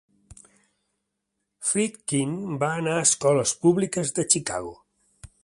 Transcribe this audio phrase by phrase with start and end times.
[1.67, 2.33] Friedkin
[2.65, 4.75] va anar a escoles públiques de Chicago.